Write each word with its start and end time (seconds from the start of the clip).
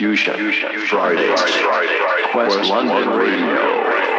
Fusion 0.00 0.86
Fridays. 0.88 1.38
Quest 2.32 2.70
London 2.70 3.10
Radio. 3.18 4.09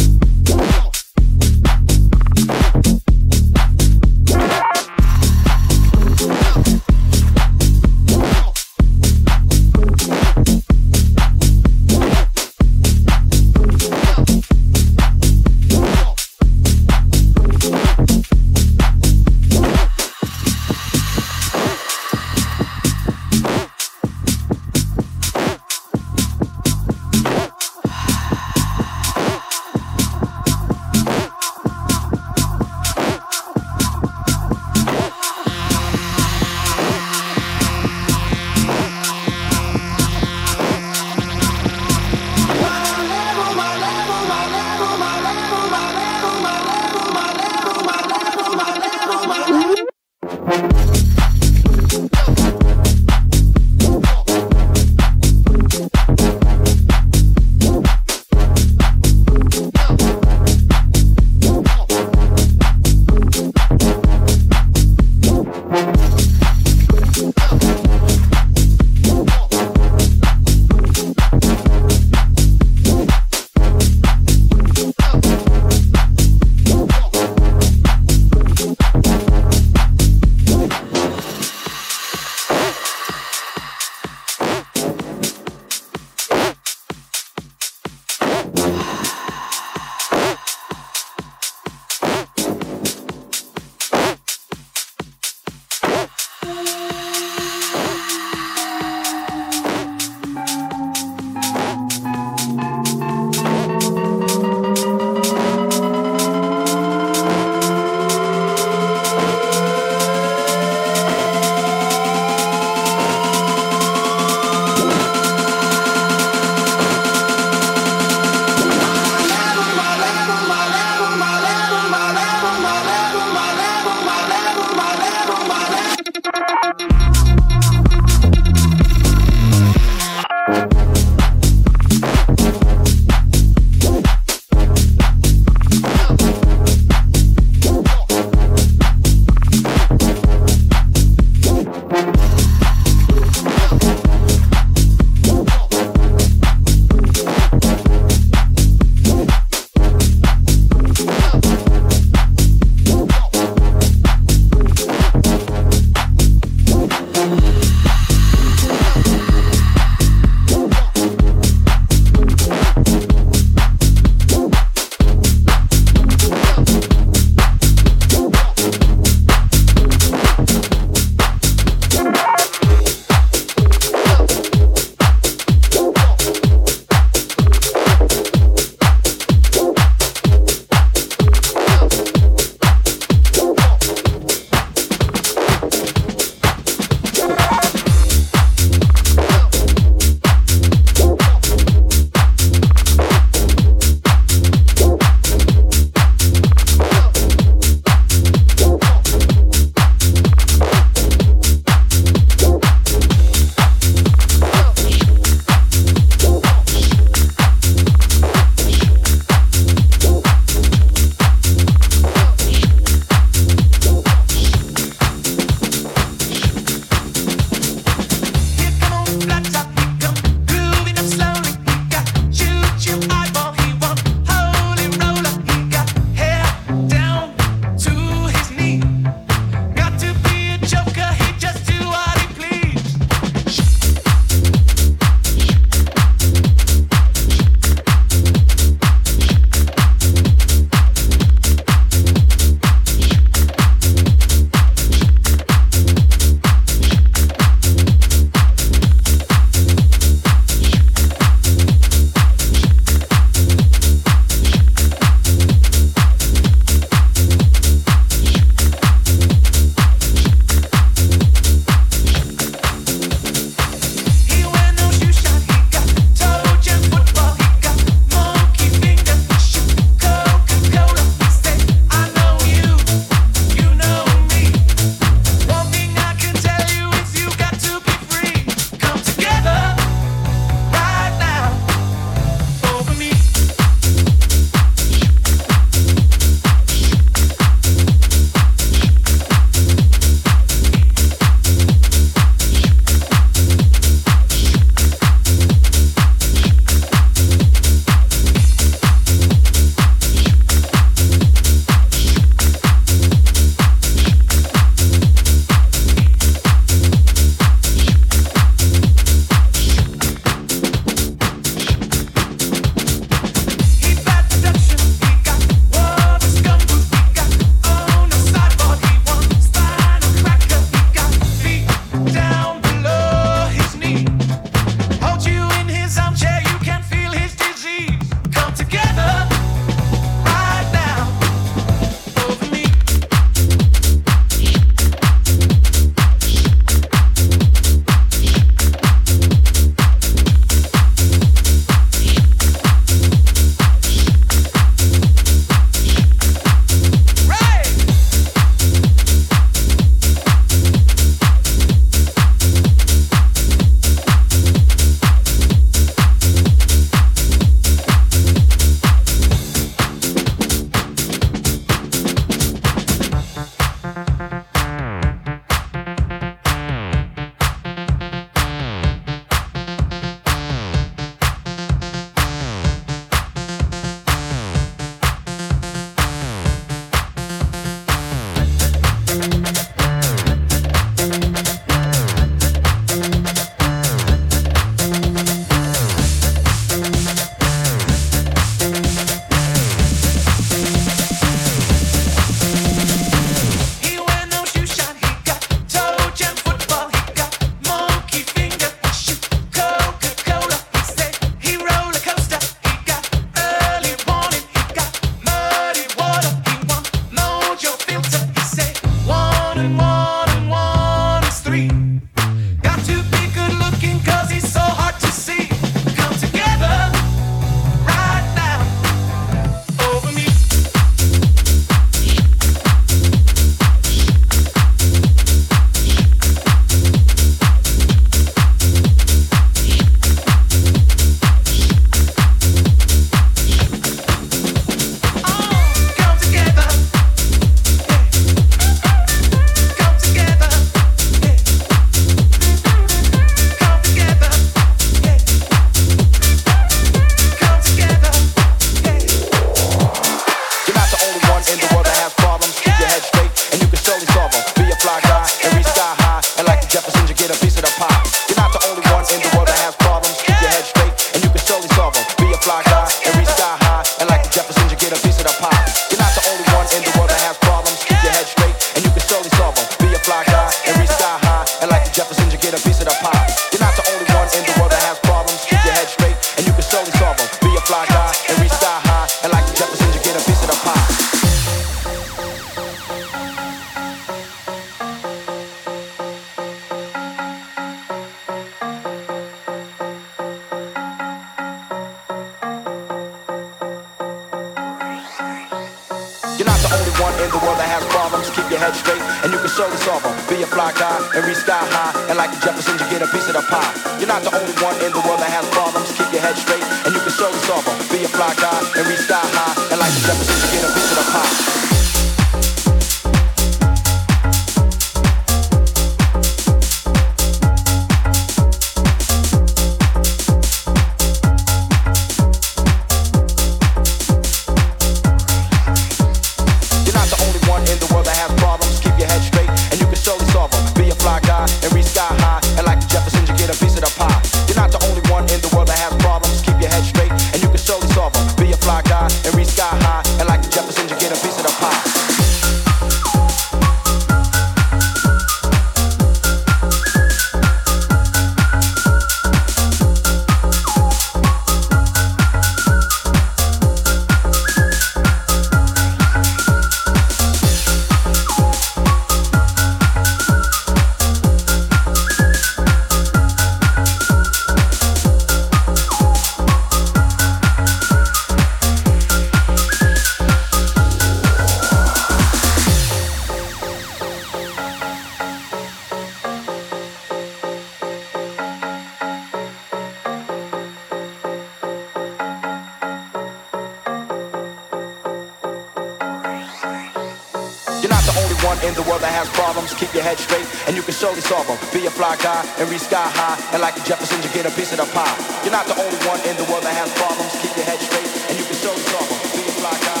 in 588.63 588.73
the 588.73 588.83
world 588.83 589.01
that 589.01 589.13
has 589.13 589.29
problems. 589.33 589.73
Keep 589.73 589.93
your 589.93 590.03
head 590.03 590.17
straight 590.17 590.45
and 590.67 590.75
you 590.75 590.83
can 590.83 590.93
surely 590.93 591.21
solve 591.21 591.47
them. 591.47 591.57
Be 591.73 591.85
a 591.85 591.91
fly 591.91 592.15
guy 592.17 592.45
and 592.59 592.69
reach 592.69 592.85
sky 592.85 593.09
high. 593.09 593.37
And 593.53 593.61
like 593.61 593.75
Jefferson, 593.83 594.21
you 594.21 594.29
get 594.29 594.45
a 594.45 594.53
piece 594.53 594.71
of 594.71 594.79
the 594.79 594.89
pie. 594.93 595.15
You're 595.43 595.55
not 595.55 595.65
the 595.65 595.77
only 595.77 595.99
one 596.05 596.21
in 596.29 596.37
the 596.37 596.45
world 596.49 596.63
that 596.63 596.75
has 596.77 596.89
problems. 596.97 597.33
Keep 597.41 597.57
your 597.57 597.65
head 597.65 597.79
straight 597.79 598.09
and 598.29 598.37
you 598.37 598.45
can 598.45 598.57
surely 598.57 598.83
solve 598.89 599.09
them. 599.09 599.19
Be 599.33 599.41
a 599.49 599.53
fly 599.57 599.75
guy. 599.81 600.00